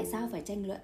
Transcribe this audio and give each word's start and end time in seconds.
tại 0.00 0.08
sao 0.12 0.28
phải 0.32 0.42
tranh 0.42 0.66
luận? 0.66 0.80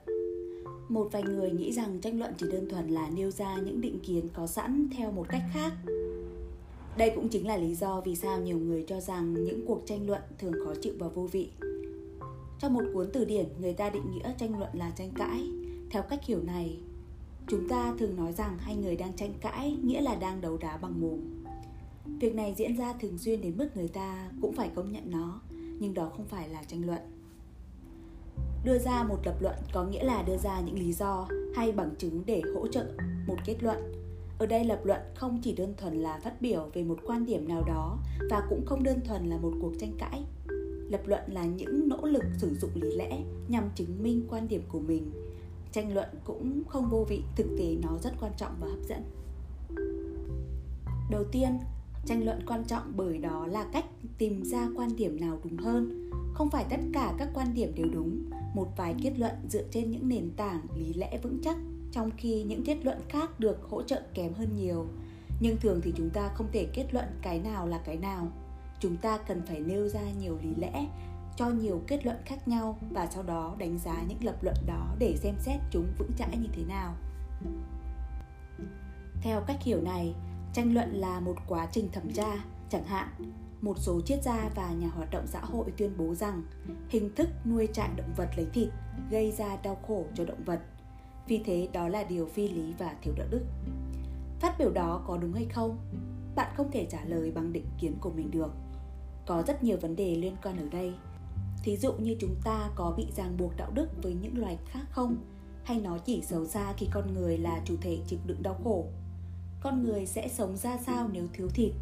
Một 0.88 1.09
vài 1.12 1.22
người 1.22 1.51
nghĩ 1.51 1.72
rằng 1.72 1.99
tranh 2.01 2.19
luận 2.19 2.33
chỉ 2.38 2.46
đơn 2.53 2.69
thuần 2.69 2.88
là 2.88 3.11
nêu 3.11 3.31
ra 3.31 3.56
những 3.56 3.81
định 3.81 3.99
kiến 4.06 4.29
có 4.33 4.46
sẵn 4.46 4.88
theo 4.96 5.12
một 5.12 5.27
cách 5.29 5.42
khác. 5.54 5.72
Đây 6.96 7.12
cũng 7.15 7.29
chính 7.29 7.47
là 7.47 7.56
lý 7.56 7.74
do 7.74 8.01
vì 8.01 8.17
sao 8.17 8.40
nhiều 8.40 8.58
người 8.58 8.85
cho 8.88 9.01
rằng 9.01 9.35
những 9.35 9.67
cuộc 9.67 9.83
tranh 9.87 10.06
luận 10.06 10.22
thường 10.38 10.53
khó 10.65 10.74
chịu 10.83 10.92
và 10.99 11.08
vô 11.08 11.26
vị. 11.33 11.51
Trong 12.60 12.74
một 12.74 12.85
cuốn 12.94 13.10
từ 13.13 13.24
điển, 13.24 13.47
người 13.60 13.72
ta 13.72 13.90
định 13.90 14.03
nghĩa 14.10 14.33
tranh 14.38 14.58
luận 14.58 14.71
là 14.72 14.90
tranh 14.97 15.10
cãi. 15.17 15.51
Theo 15.90 16.02
cách 16.02 16.24
hiểu 16.24 16.42
này, 16.42 16.78
chúng 17.48 17.69
ta 17.69 17.95
thường 17.98 18.16
nói 18.16 18.33
rằng 18.33 18.59
hai 18.59 18.77
người 18.77 18.96
đang 18.96 19.12
tranh 19.12 19.34
cãi 19.41 19.77
nghĩa 19.83 20.01
là 20.01 20.14
đang 20.14 20.41
đấu 20.41 20.56
đá 20.56 20.77
bằng 20.77 21.01
mồm. 21.01 21.20
Việc 22.20 22.34
này 22.34 22.55
diễn 22.56 22.77
ra 22.77 22.92
thường 22.92 23.19
xuyên 23.19 23.41
đến 23.41 23.55
mức 23.56 23.77
người 23.77 23.88
ta 23.88 24.30
cũng 24.42 24.52
phải 24.52 24.70
công 24.74 24.92
nhận 24.92 25.10
nó, 25.10 25.41
nhưng 25.51 25.95
đó 25.95 26.10
không 26.16 26.27
phải 26.27 26.48
là 26.48 26.64
tranh 26.64 26.87
luận 26.87 27.01
đưa 28.66 28.79
ra 28.79 29.02
một 29.02 29.19
lập 29.25 29.34
luận 29.41 29.55
có 29.73 29.84
nghĩa 29.84 30.05
là 30.05 30.23
đưa 30.23 30.37
ra 30.37 30.61
những 30.61 30.79
lý 30.79 30.93
do 30.93 31.29
hay 31.55 31.73
bằng 31.73 31.91
chứng 31.98 32.23
để 32.27 32.43
hỗ 32.55 32.66
trợ 32.66 32.87
một 33.27 33.37
kết 33.45 33.56
luận. 33.61 33.92
Ở 34.39 34.47
đây 34.47 34.65
lập 34.65 34.80
luận 34.84 35.01
không 35.15 35.41
chỉ 35.42 35.52
đơn 35.52 35.75
thuần 35.77 35.95
là 36.02 36.20
phát 36.25 36.41
biểu 36.41 36.70
về 36.75 36.84
một 36.84 36.98
quan 37.06 37.27
điểm 37.27 37.48
nào 37.48 37.65
đó 37.66 37.98
và 38.30 38.42
cũng 38.51 38.66
không 38.66 38.83
đơn 38.83 39.01
thuần 39.05 39.27
là 39.27 39.37
một 39.37 39.52
cuộc 39.62 39.73
tranh 39.80 39.92
cãi. 39.98 40.25
Lập 40.91 41.01
luận 41.06 41.23
là 41.27 41.45
những 41.45 41.89
nỗ 41.89 42.06
lực 42.06 42.25
sử 42.39 42.55
dụng 42.55 42.70
lý 42.75 42.97
lẽ 42.97 43.23
nhằm 43.48 43.70
chứng 43.75 44.02
minh 44.02 44.27
quan 44.30 44.48
điểm 44.48 44.62
của 44.69 44.80
mình. 44.80 45.11
Tranh 45.73 45.95
luận 45.95 46.09
cũng 46.25 46.62
không 46.69 46.91
vô 46.91 47.05
vị, 47.09 47.23
thực 47.37 47.47
tế 47.59 47.77
nó 47.83 47.98
rất 48.03 48.12
quan 48.20 48.33
trọng 48.37 48.53
và 48.61 48.67
hấp 48.67 48.80
dẫn. 48.89 49.03
Đầu 51.11 51.25
tiên 51.33 51.59
tranh 52.06 52.24
luận 52.24 52.41
quan 52.46 52.65
trọng 52.65 52.92
bởi 52.96 53.19
đó 53.19 53.46
là 53.46 53.66
cách 53.73 53.84
tìm 54.19 54.45
ra 54.45 54.69
quan 54.77 54.97
điểm 54.97 55.20
nào 55.20 55.38
đúng 55.45 55.56
hơn. 55.56 56.11
Không 56.34 56.50
phải 56.50 56.64
tất 56.70 56.80
cả 56.92 57.14
các 57.19 57.28
quan 57.34 57.55
điểm 57.55 57.75
đều 57.75 57.86
đúng. 57.92 58.25
Một 58.55 58.69
vài 58.77 58.94
kết 59.03 59.12
luận 59.19 59.33
dựa 59.48 59.64
trên 59.70 59.91
những 59.91 60.08
nền 60.08 60.30
tảng 60.36 60.61
lý 60.77 60.95
lẽ 60.95 61.19
vững 61.22 61.39
chắc, 61.42 61.56
trong 61.92 62.11
khi 62.17 62.42
những 62.42 62.64
kết 62.64 62.78
luận 62.84 62.98
khác 63.08 63.41
được 63.41 63.62
hỗ 63.62 63.83
trợ 63.83 64.03
kém 64.14 64.33
hơn 64.33 64.48
nhiều. 64.56 64.86
Nhưng 65.41 65.56
thường 65.56 65.80
thì 65.83 65.92
chúng 65.97 66.11
ta 66.11 66.28
không 66.34 66.47
thể 66.53 66.67
kết 66.75 66.86
luận 66.95 67.06
cái 67.22 67.41
nào 67.41 67.67
là 67.67 67.78
cái 67.84 67.97
nào. 67.97 68.28
Chúng 68.80 68.97
ta 68.97 69.19
cần 69.19 69.42
phải 69.47 69.61
nêu 69.61 69.89
ra 69.89 70.00
nhiều 70.20 70.39
lý 70.42 70.50
lẽ, 70.56 70.86
cho 71.36 71.50
nhiều 71.50 71.83
kết 71.86 72.05
luận 72.05 72.17
khác 72.25 72.48
nhau 72.48 72.78
và 72.91 73.06
sau 73.06 73.23
đó 73.23 73.55
đánh 73.58 73.78
giá 73.78 74.02
những 74.08 74.25
lập 74.25 74.36
luận 74.42 74.56
đó 74.67 74.95
để 74.98 75.17
xem 75.17 75.34
xét 75.39 75.61
chúng 75.70 75.86
vững 75.98 76.12
chãi 76.19 76.36
như 76.36 76.48
thế 76.52 76.62
nào. 76.69 76.95
Theo 79.23 79.41
cách 79.47 79.62
hiểu 79.62 79.80
này 79.83 80.14
tranh 80.56 80.74
luận 80.74 80.94
là 80.94 81.20
một 81.20 81.34
quá 81.46 81.68
trình 81.72 81.88
thẩm 81.92 82.12
tra. 82.12 82.44
Chẳng 82.70 82.84
hạn, 82.84 83.08
một 83.60 83.78
số 83.78 84.00
triết 84.00 84.22
gia 84.22 84.50
và 84.54 84.72
nhà 84.72 84.88
hoạt 84.88 85.10
động 85.10 85.26
xã 85.26 85.40
hội 85.40 85.72
tuyên 85.76 85.90
bố 85.98 86.14
rằng 86.14 86.42
hình 86.88 87.14
thức 87.14 87.28
nuôi 87.44 87.68
trại 87.72 87.90
động 87.96 88.12
vật 88.16 88.28
lấy 88.36 88.46
thịt 88.52 88.68
gây 89.10 89.32
ra 89.32 89.56
đau 89.56 89.78
khổ 89.88 90.04
cho 90.14 90.24
động 90.24 90.44
vật. 90.44 90.60
Vì 91.28 91.42
thế, 91.44 91.68
đó 91.72 91.88
là 91.88 92.04
điều 92.04 92.27
phi 92.27 92.48
lý 92.48 92.74
và 92.78 92.94
thiếu 93.02 93.14
đạo 93.18 93.27
đức. 93.30 93.40
Phát 94.40 94.58
biểu 94.58 94.70
đó 94.70 95.04
có 95.06 95.16
đúng 95.16 95.32
hay 95.32 95.44
không? 95.44 95.78
Bạn 96.36 96.52
không 96.56 96.70
thể 96.70 96.86
trả 96.90 97.04
lời 97.04 97.32
bằng 97.34 97.52
định 97.52 97.66
kiến 97.80 97.94
của 98.00 98.10
mình 98.10 98.30
được. 98.30 98.52
Có 99.27 99.42
rất 99.46 99.64
nhiều 99.64 99.77
vấn 99.77 99.96
đề 99.96 100.14
liên 100.14 100.36
quan 100.42 100.58
ở 100.58 100.68
đây. 100.72 100.94
Thí 101.62 101.77
dụ 101.77 101.92
như 101.92 102.16
chúng 102.20 102.34
ta 102.44 102.70
có 102.74 102.94
bị 102.96 103.06
ràng 103.16 103.36
buộc 103.36 103.56
đạo 103.56 103.70
đức 103.74 103.88
với 104.02 104.14
những 104.14 104.38
loài 104.38 104.58
khác 104.66 104.86
không? 104.90 105.16
Hay 105.64 105.80
nó 105.80 105.98
chỉ 105.98 106.22
xấu 106.22 106.46
xa 106.46 106.72
khi 106.77 106.88
con 106.92 107.14
người 107.14 107.38
là 107.38 107.60
chủ 107.64 107.77
thể 107.80 107.98
chịu 108.06 108.18
đựng 108.27 108.42
đau 108.42 108.56
khổ? 108.64 108.86
Con 109.60 109.82
người 109.84 110.06
sẽ 110.06 110.28
sống 110.28 110.56
ra 110.56 110.78
sao 110.86 111.08
nếu 111.12 111.26
thiếu 111.32 111.48
thịt? 111.48 111.72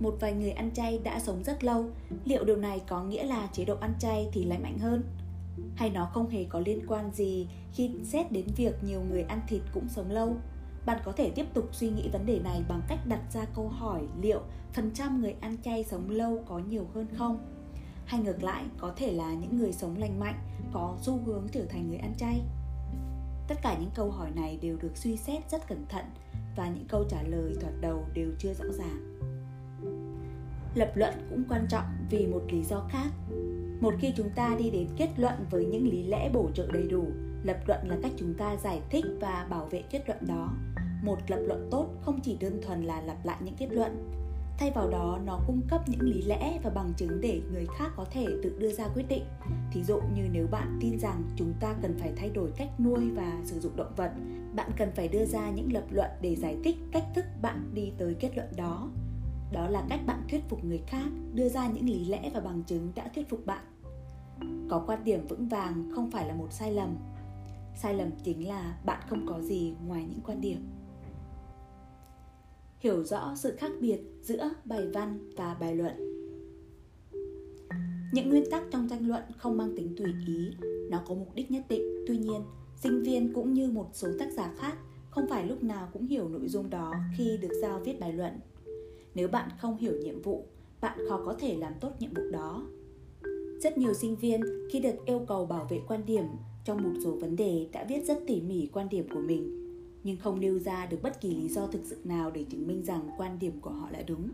Một 0.00 0.16
vài 0.20 0.32
người 0.32 0.50
ăn 0.50 0.70
chay 0.74 0.98
đã 0.98 1.20
sống 1.20 1.42
rất 1.44 1.64
lâu, 1.64 1.84
liệu 2.24 2.44
điều 2.44 2.56
này 2.56 2.80
có 2.88 3.02
nghĩa 3.02 3.24
là 3.24 3.48
chế 3.52 3.64
độ 3.64 3.76
ăn 3.80 3.94
chay 3.98 4.28
thì 4.32 4.44
lại 4.44 4.58
mạnh 4.58 4.78
hơn? 4.78 5.02
Hay 5.76 5.90
nó 5.90 6.10
không 6.12 6.28
hề 6.28 6.44
có 6.44 6.60
liên 6.60 6.86
quan 6.88 7.10
gì 7.12 7.48
khi 7.72 7.90
xét 8.04 8.32
đến 8.32 8.46
việc 8.56 8.84
nhiều 8.84 9.02
người 9.10 9.22
ăn 9.22 9.40
thịt 9.48 9.62
cũng 9.74 9.88
sống 9.88 10.10
lâu? 10.10 10.36
Bạn 10.86 11.00
có 11.04 11.12
thể 11.12 11.30
tiếp 11.30 11.46
tục 11.54 11.68
suy 11.72 11.88
nghĩ 11.88 12.08
vấn 12.12 12.26
đề 12.26 12.38
này 12.44 12.62
bằng 12.68 12.82
cách 12.88 12.98
đặt 13.06 13.20
ra 13.32 13.44
câu 13.54 13.68
hỏi 13.68 14.02
liệu 14.20 14.40
phần 14.72 14.90
trăm 14.94 15.20
người 15.20 15.34
ăn 15.40 15.56
chay 15.62 15.84
sống 15.84 16.10
lâu 16.10 16.44
có 16.46 16.58
nhiều 16.58 16.86
hơn 16.94 17.06
không? 17.16 17.38
Hay 18.04 18.20
ngược 18.20 18.42
lại, 18.42 18.64
có 18.78 18.92
thể 18.96 19.12
là 19.12 19.34
những 19.34 19.56
người 19.56 19.72
sống 19.72 19.96
lành 19.98 20.20
mạnh 20.20 20.38
có 20.72 20.96
xu 21.00 21.20
hướng 21.26 21.46
trở 21.52 21.64
thành 21.64 21.88
người 21.88 21.98
ăn 21.98 22.14
chay? 22.18 22.40
Tất 23.48 23.54
cả 23.62 23.76
những 23.80 23.90
câu 23.94 24.10
hỏi 24.10 24.30
này 24.34 24.58
đều 24.62 24.76
được 24.82 24.96
suy 24.96 25.16
xét 25.16 25.50
rất 25.50 25.68
cẩn 25.68 25.86
thận 25.88 26.04
và 26.56 26.68
những 26.68 26.84
câu 26.88 27.04
trả 27.08 27.22
lời 27.22 27.54
thoạt 27.60 27.72
đầu 27.80 28.04
đều 28.14 28.30
chưa 28.38 28.54
rõ 28.54 28.64
ràng. 28.72 29.18
Lập 30.74 30.92
luận 30.94 31.14
cũng 31.30 31.44
quan 31.48 31.66
trọng 31.68 31.84
vì 32.10 32.26
một 32.26 32.42
lý 32.48 32.62
do 32.62 32.88
khác. 32.90 33.08
Một 33.80 33.94
khi 34.00 34.12
chúng 34.16 34.30
ta 34.30 34.56
đi 34.58 34.70
đến 34.70 34.88
kết 34.96 35.08
luận 35.16 35.34
với 35.50 35.66
những 35.66 35.88
lý 35.88 36.02
lẽ 36.02 36.30
bổ 36.32 36.50
trợ 36.54 36.66
đầy 36.72 36.88
đủ, 36.88 37.04
lập 37.42 37.58
luận 37.66 37.88
là 37.88 37.96
cách 38.02 38.12
chúng 38.16 38.34
ta 38.34 38.56
giải 38.56 38.82
thích 38.90 39.04
và 39.20 39.46
bảo 39.50 39.66
vệ 39.66 39.82
kết 39.90 40.02
luận 40.06 40.18
đó. 40.26 40.54
Một 41.02 41.18
lập 41.28 41.40
luận 41.46 41.68
tốt 41.70 41.88
không 42.02 42.20
chỉ 42.20 42.36
đơn 42.40 42.60
thuần 42.62 42.82
là 42.82 43.00
lặp 43.00 43.26
lại 43.26 43.36
những 43.40 43.54
kết 43.58 43.68
luận 43.70 44.23
thay 44.58 44.70
vào 44.70 44.90
đó, 44.90 45.18
nó 45.24 45.40
cung 45.46 45.60
cấp 45.68 45.88
những 45.88 46.00
lý 46.00 46.22
lẽ 46.22 46.60
và 46.62 46.70
bằng 46.70 46.92
chứng 46.96 47.20
để 47.20 47.40
người 47.52 47.66
khác 47.78 47.92
có 47.96 48.04
thể 48.10 48.26
tự 48.42 48.56
đưa 48.58 48.72
ra 48.72 48.88
quyết 48.94 49.08
định. 49.08 49.24
Thí 49.72 49.84
dụ 49.84 50.00
như 50.14 50.22
nếu 50.32 50.46
bạn 50.46 50.78
tin 50.80 50.98
rằng 50.98 51.22
chúng 51.36 51.52
ta 51.60 51.74
cần 51.82 51.98
phải 51.98 52.12
thay 52.16 52.30
đổi 52.30 52.50
cách 52.56 52.80
nuôi 52.80 53.10
và 53.10 53.40
sử 53.44 53.60
dụng 53.60 53.76
động 53.76 53.92
vật, 53.96 54.12
bạn 54.54 54.70
cần 54.76 54.90
phải 54.94 55.08
đưa 55.08 55.24
ra 55.24 55.50
những 55.50 55.72
lập 55.72 55.84
luận 55.90 56.10
để 56.20 56.36
giải 56.36 56.56
thích 56.64 56.76
cách 56.92 57.04
thức 57.14 57.24
bạn 57.42 57.70
đi 57.74 57.92
tới 57.98 58.14
kết 58.14 58.36
luận 58.36 58.48
đó. 58.56 58.90
Đó 59.52 59.68
là 59.68 59.84
cách 59.88 60.00
bạn 60.06 60.22
thuyết 60.30 60.48
phục 60.48 60.64
người 60.64 60.82
khác 60.86 61.06
đưa 61.34 61.48
ra 61.48 61.68
những 61.68 61.86
lý 61.86 62.04
lẽ 62.04 62.30
và 62.34 62.40
bằng 62.40 62.62
chứng 62.62 62.92
đã 62.94 63.08
thuyết 63.14 63.28
phục 63.28 63.46
bạn. 63.46 63.64
Có 64.70 64.84
quan 64.86 65.04
điểm 65.04 65.26
vững 65.26 65.48
vàng 65.48 65.90
không 65.94 66.10
phải 66.10 66.28
là 66.28 66.34
một 66.34 66.52
sai 66.52 66.72
lầm. 66.72 66.96
Sai 67.76 67.94
lầm 67.94 68.10
chính 68.24 68.48
là 68.48 68.78
bạn 68.84 69.00
không 69.08 69.26
có 69.26 69.40
gì 69.40 69.74
ngoài 69.86 70.04
những 70.10 70.20
quan 70.26 70.40
điểm 70.40 70.66
hiểu 72.84 73.04
rõ 73.04 73.34
sự 73.36 73.56
khác 73.56 73.72
biệt 73.80 74.00
giữa 74.22 74.50
bài 74.64 74.86
văn 74.94 75.30
và 75.36 75.56
bài 75.60 75.74
luận. 75.74 75.92
Những 78.12 78.30
nguyên 78.30 78.50
tắc 78.50 78.62
trong 78.70 78.88
tranh 78.88 79.08
luận 79.08 79.22
không 79.36 79.56
mang 79.56 79.76
tính 79.76 79.94
tùy 79.96 80.12
ý, 80.26 80.50
nó 80.90 81.02
có 81.06 81.14
mục 81.14 81.34
đích 81.34 81.50
nhất 81.50 81.64
định. 81.68 82.04
Tuy 82.06 82.18
nhiên, 82.18 82.42
sinh 82.76 83.02
viên 83.02 83.32
cũng 83.34 83.54
như 83.54 83.70
một 83.70 83.90
số 83.92 84.08
tác 84.18 84.32
giả 84.32 84.54
khác 84.58 84.76
không 85.10 85.26
phải 85.30 85.46
lúc 85.46 85.62
nào 85.62 85.88
cũng 85.92 86.06
hiểu 86.06 86.28
nội 86.28 86.48
dung 86.48 86.70
đó 86.70 86.94
khi 87.18 87.36
được 87.36 87.52
giao 87.62 87.80
viết 87.84 88.00
bài 88.00 88.12
luận. 88.12 88.32
Nếu 89.14 89.28
bạn 89.28 89.48
không 89.58 89.76
hiểu 89.76 89.92
nhiệm 89.92 90.22
vụ, 90.22 90.46
bạn 90.80 90.98
khó 91.08 91.22
có 91.26 91.34
thể 91.34 91.56
làm 91.56 91.72
tốt 91.80 91.90
nhiệm 91.98 92.14
vụ 92.14 92.22
đó. 92.32 92.66
Rất 93.62 93.78
nhiều 93.78 93.94
sinh 93.94 94.16
viên 94.16 94.40
khi 94.70 94.80
được 94.80 94.94
yêu 95.06 95.24
cầu 95.28 95.46
bảo 95.46 95.66
vệ 95.70 95.80
quan 95.88 96.06
điểm 96.06 96.24
trong 96.64 96.82
một 96.82 97.00
số 97.04 97.10
vấn 97.10 97.36
đề 97.36 97.66
đã 97.72 97.86
viết 97.88 98.04
rất 98.06 98.18
tỉ 98.26 98.40
mỉ 98.40 98.68
quan 98.72 98.88
điểm 98.88 99.08
của 99.14 99.20
mình 99.20 99.63
nhưng 100.04 100.16
không 100.16 100.40
nêu 100.40 100.58
ra 100.58 100.86
được 100.86 100.98
bất 101.02 101.20
kỳ 101.20 101.34
lý 101.34 101.48
do 101.48 101.66
thực 101.66 101.80
sự 101.84 101.96
nào 102.04 102.30
để 102.30 102.44
chứng 102.50 102.66
minh 102.66 102.84
rằng 102.84 103.08
quan 103.18 103.38
điểm 103.38 103.60
của 103.60 103.70
họ 103.70 103.88
là 103.90 104.02
đúng. 104.06 104.30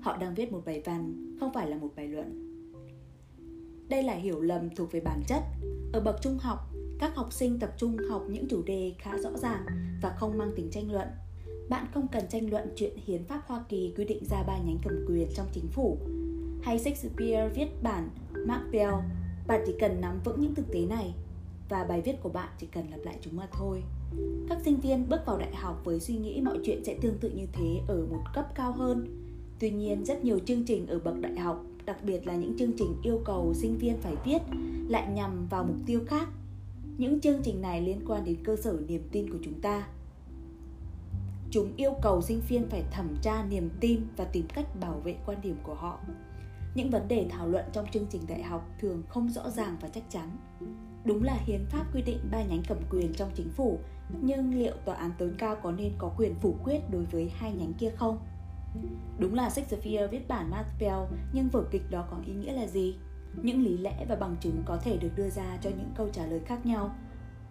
Họ 0.00 0.16
đang 0.16 0.34
viết 0.34 0.52
một 0.52 0.62
bài 0.64 0.82
văn 0.84 1.36
không 1.40 1.52
phải 1.54 1.70
là 1.70 1.76
một 1.76 1.88
bài 1.96 2.08
luận. 2.08 2.46
Đây 3.88 4.02
là 4.02 4.14
hiểu 4.14 4.40
lầm 4.40 4.74
thuộc 4.74 4.92
về 4.92 5.00
bản 5.00 5.22
chất. 5.28 5.42
Ở 5.92 6.00
bậc 6.00 6.16
trung 6.22 6.38
học 6.38 6.58
các 6.98 7.16
học 7.16 7.32
sinh 7.32 7.58
tập 7.58 7.74
trung 7.76 7.96
học 8.10 8.22
những 8.28 8.48
chủ 8.48 8.62
đề 8.62 8.94
khá 8.98 9.18
rõ 9.18 9.30
ràng 9.36 9.66
và 10.02 10.16
không 10.18 10.38
mang 10.38 10.52
tính 10.56 10.68
tranh 10.70 10.92
luận. 10.92 11.08
Bạn 11.68 11.86
không 11.94 12.08
cần 12.12 12.24
tranh 12.28 12.50
luận 12.50 12.72
chuyện 12.76 12.92
hiến 13.06 13.24
pháp 13.24 13.42
Hoa 13.46 13.64
Kỳ 13.68 13.94
quy 13.96 14.04
định 14.04 14.24
ra 14.30 14.42
ba 14.42 14.58
nhánh 14.58 14.78
cầm 14.82 15.04
quyền 15.08 15.28
trong 15.34 15.46
chính 15.52 15.66
phủ. 15.66 15.98
Hay 16.62 16.78
Shakespeare 16.78 17.48
viết 17.54 17.82
bản 17.82 18.08
Macbeth, 18.46 18.94
bạn 19.46 19.62
chỉ 19.66 19.74
cần 19.80 20.00
nắm 20.00 20.20
vững 20.24 20.40
những 20.40 20.54
thực 20.54 20.72
tế 20.72 20.80
này 20.86 21.14
và 21.68 21.84
bài 21.84 22.00
viết 22.00 22.14
của 22.22 22.28
bạn 22.28 22.48
chỉ 22.58 22.66
cần 22.66 22.90
lặp 22.90 23.00
lại 23.00 23.18
chúng 23.20 23.36
mà 23.36 23.48
thôi. 23.52 23.82
Các 24.48 24.58
sinh 24.64 24.80
viên 24.80 25.08
bước 25.08 25.20
vào 25.26 25.38
đại 25.38 25.54
học 25.54 25.80
với 25.84 26.00
suy 26.00 26.14
nghĩ 26.16 26.40
mọi 26.40 26.58
chuyện 26.64 26.84
sẽ 26.84 26.94
tương 27.00 27.18
tự 27.18 27.30
như 27.30 27.46
thế 27.52 27.80
ở 27.88 28.06
một 28.10 28.22
cấp 28.34 28.46
cao 28.54 28.72
hơn. 28.72 29.06
Tuy 29.58 29.70
nhiên, 29.70 30.04
rất 30.04 30.24
nhiều 30.24 30.38
chương 30.38 30.64
trình 30.64 30.86
ở 30.86 30.98
bậc 30.98 31.20
đại 31.20 31.38
học, 31.38 31.64
đặc 31.84 32.04
biệt 32.04 32.26
là 32.26 32.36
những 32.36 32.58
chương 32.58 32.72
trình 32.78 32.94
yêu 33.02 33.20
cầu 33.24 33.54
sinh 33.54 33.78
viên 33.78 33.96
phải 34.00 34.14
viết, 34.24 34.38
lại 34.88 35.12
nhằm 35.14 35.46
vào 35.50 35.64
mục 35.64 35.76
tiêu 35.86 36.00
khác. 36.06 36.28
Những 36.98 37.20
chương 37.20 37.42
trình 37.42 37.60
này 37.62 37.80
liên 37.80 38.00
quan 38.06 38.24
đến 38.24 38.36
cơ 38.44 38.56
sở 38.56 38.78
niềm 38.88 39.02
tin 39.12 39.30
của 39.32 39.38
chúng 39.44 39.60
ta. 39.60 39.88
Chúng 41.50 41.72
yêu 41.76 41.92
cầu 42.02 42.22
sinh 42.22 42.40
viên 42.48 42.68
phải 42.68 42.82
thẩm 42.90 43.16
tra 43.22 43.44
niềm 43.50 43.70
tin 43.80 44.00
và 44.16 44.24
tìm 44.24 44.46
cách 44.54 44.80
bảo 44.80 45.00
vệ 45.04 45.16
quan 45.26 45.38
điểm 45.42 45.56
của 45.62 45.74
họ 45.74 45.98
những 46.74 46.90
vấn 46.90 47.08
đề 47.08 47.26
thảo 47.30 47.48
luận 47.48 47.64
trong 47.72 47.86
chương 47.92 48.06
trình 48.10 48.22
đại 48.28 48.42
học 48.42 48.68
thường 48.80 49.02
không 49.08 49.28
rõ 49.28 49.50
ràng 49.50 49.76
và 49.80 49.88
chắc 49.88 50.04
chắn. 50.10 50.36
Đúng 51.04 51.22
là 51.22 51.38
hiến 51.46 51.64
pháp 51.70 51.94
quy 51.94 52.02
định 52.02 52.18
ba 52.30 52.42
nhánh 52.42 52.62
cầm 52.68 52.78
quyền 52.90 53.14
trong 53.14 53.30
chính 53.34 53.50
phủ, 53.50 53.78
nhưng 54.20 54.54
liệu 54.54 54.74
tòa 54.84 54.94
án 54.94 55.10
tối 55.18 55.30
cao 55.38 55.56
có 55.62 55.72
nên 55.72 55.92
có 55.98 56.12
quyền 56.16 56.34
phủ 56.34 56.56
quyết 56.64 56.80
đối 56.90 57.04
với 57.04 57.32
hai 57.36 57.52
nhánh 57.52 57.72
kia 57.72 57.90
không? 57.96 58.18
Đúng 59.18 59.34
là 59.34 59.50
shakespeare 59.50 60.06
viết 60.06 60.28
bản 60.28 60.50
macbeth 60.50 61.10
nhưng 61.32 61.48
vở 61.48 61.64
kịch 61.70 61.90
đó 61.90 62.04
có 62.10 62.16
ý 62.26 62.32
nghĩa 62.32 62.52
là 62.52 62.66
gì? 62.66 62.94
Những 63.42 63.62
lý 63.62 63.78
lẽ 63.78 64.04
và 64.08 64.16
bằng 64.16 64.36
chứng 64.40 64.62
có 64.66 64.76
thể 64.76 64.96
được 64.96 65.10
đưa 65.16 65.30
ra 65.30 65.58
cho 65.60 65.70
những 65.70 65.92
câu 65.96 66.08
trả 66.08 66.26
lời 66.26 66.40
khác 66.46 66.66
nhau. 66.66 66.94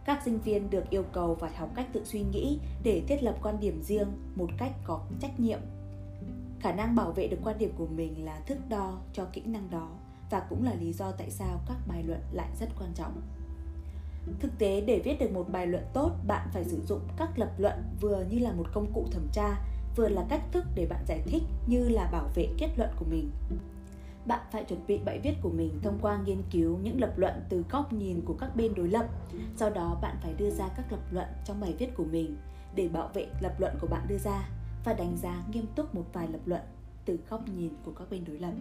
Các 0.06 0.22
sinh 0.26 0.40
viên 0.40 0.70
được 0.70 0.90
yêu 0.90 1.04
cầu 1.04 1.36
phải 1.36 1.56
học 1.56 1.70
cách 1.76 1.88
tự 1.94 2.04
suy 2.04 2.24
nghĩ 2.24 2.60
để 2.84 3.04
thiết 3.08 3.24
lập 3.24 3.36
quan 3.42 3.60
điểm 3.60 3.82
riêng 3.82 4.08
một 4.36 4.50
cách 4.58 4.72
có 4.84 5.06
trách 5.20 5.40
nhiệm 5.40 5.60
khả 6.60 6.72
năng 6.72 6.96
bảo 6.96 7.12
vệ 7.12 7.28
được 7.28 7.38
quan 7.44 7.58
điểm 7.58 7.72
của 7.78 7.88
mình 7.88 8.26
là 8.26 8.40
thước 8.40 8.70
đo 8.70 8.98
cho 9.14 9.26
kỹ 9.34 9.42
năng 9.46 9.70
đó 9.70 9.90
và 10.30 10.40
cũng 10.40 10.64
là 10.64 10.74
lý 10.74 10.94
do 10.94 11.12
tại 11.12 11.30
sao 11.30 11.60
các 11.68 11.78
bài 11.88 12.04
luận 12.04 12.20
lại 12.32 12.50
rất 12.60 12.70
quan 12.80 12.94
trọng 12.96 13.22
Thực 14.40 14.58
tế 14.60 14.82
để 14.82 15.02
viết 15.04 15.20
được 15.20 15.32
một 15.32 15.50
bài 15.52 15.68
luận 15.68 15.84
tốt, 15.94 16.12
bạn 16.28 16.48
phải 16.54 16.64
sử 16.64 16.82
dụng 16.88 17.02
các 17.18 17.40
lập 17.40 17.52
luận 17.58 17.84
vừa 18.02 18.26
như 18.30 18.40
là 18.40 18.52
một 18.52 18.68
công 18.74 18.94
cụ 18.94 19.06
thẩm 19.12 19.28
tra, 19.32 19.58
vừa 19.96 20.10
là 20.10 20.26
cách 20.30 20.42
thức 20.52 20.66
để 20.76 20.88
bạn 20.90 21.06
giải 21.08 21.22
thích 21.26 21.44
như 21.68 21.90
là 21.90 22.10
bảo 22.12 22.30
vệ 22.36 22.48
kết 22.58 22.70
luận 22.78 22.90
của 23.00 23.06
mình. 23.10 23.32
Bạn 24.26 24.40
phải 24.52 24.64
chuẩn 24.64 24.88
bị 24.88 24.98
bài 24.98 25.20
viết 25.24 25.34
của 25.42 25.50
mình 25.50 25.80
thông 25.84 26.00
qua 26.02 26.20
nghiên 26.26 26.42
cứu 26.52 26.78
những 26.84 27.02
lập 27.02 27.14
luận 27.18 27.34
từ 27.50 27.64
góc 27.70 27.94
nhìn 27.94 28.22
của 28.26 28.34
các 28.34 28.56
bên 28.56 28.74
đối 28.76 28.88
lập. 28.88 29.06
Sau 29.56 29.70
đó 29.70 29.98
bạn 30.02 30.16
phải 30.22 30.34
đưa 30.34 30.50
ra 30.50 30.68
các 30.78 30.92
lập 30.92 31.02
luận 31.12 31.28
trong 31.46 31.62
bài 31.62 31.76
viết 31.80 31.96
của 31.98 32.06
mình 32.12 32.38
để 32.76 32.88
bảo 32.88 33.10
vệ 33.14 33.28
lập 33.42 33.60
luận 33.60 33.76
của 33.82 33.88
bạn 33.88 34.06
đưa 34.08 34.18
ra 34.18 34.50
và 34.84 34.94
đánh 34.94 35.18
giá 35.18 35.44
nghiêm 35.52 35.66
túc 35.76 35.96
một 35.96 36.06
vài 36.14 36.28
lập 36.28 36.42
luận 36.46 36.62
từ 37.06 37.20
góc 37.30 37.48
nhìn 37.48 37.74
của 37.84 37.92
các 37.92 38.10
bên 38.10 38.24
đối 38.26 38.40
lập. 38.40 38.54